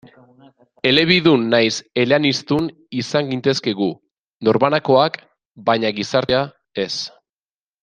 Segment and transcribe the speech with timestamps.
[0.91, 2.69] Elebidun nahiz eleaniztun
[3.03, 3.91] izan gintezke gu,
[4.49, 5.23] norbanakoak,
[5.71, 6.43] baina gizartea,
[6.89, 6.93] ez.